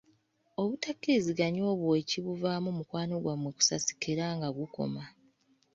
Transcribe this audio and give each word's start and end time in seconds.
Obutakkiriziganya 0.61 1.61
obwo, 1.71 1.89
ekibuvaamu, 2.01 2.69
mukwano 2.77 3.15
gwammwe 3.23 3.49
kusasika 3.57 4.05
era 4.13 4.25
nga 4.35 4.49
gukoma. 4.57 5.03